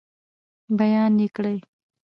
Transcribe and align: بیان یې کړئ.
بیان 0.77 1.13
یې 1.21 1.27
کړئ. 1.35 1.57